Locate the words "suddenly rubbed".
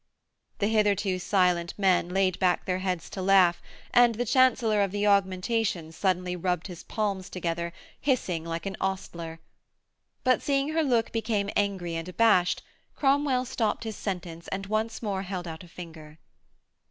5.95-6.65